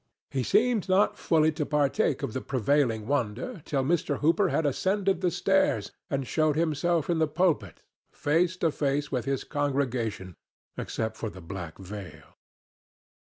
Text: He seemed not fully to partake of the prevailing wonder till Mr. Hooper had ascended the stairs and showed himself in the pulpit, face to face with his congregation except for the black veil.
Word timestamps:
He 0.31 0.41
seemed 0.41 0.89
not 0.89 1.15
fully 1.15 1.51
to 1.51 1.63
partake 1.63 2.23
of 2.23 2.33
the 2.33 2.41
prevailing 2.41 3.05
wonder 3.05 3.61
till 3.65 3.83
Mr. 3.83 4.17
Hooper 4.17 4.49
had 4.49 4.65
ascended 4.65 5.21
the 5.21 5.29
stairs 5.29 5.91
and 6.09 6.25
showed 6.25 6.55
himself 6.55 7.07
in 7.07 7.19
the 7.19 7.27
pulpit, 7.27 7.83
face 8.11 8.57
to 8.65 8.71
face 8.71 9.11
with 9.11 9.25
his 9.25 9.43
congregation 9.43 10.33
except 10.75 11.17
for 11.17 11.29
the 11.29 11.39
black 11.39 11.77
veil. 11.77 12.33